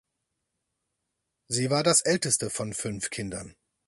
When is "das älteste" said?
1.83-2.49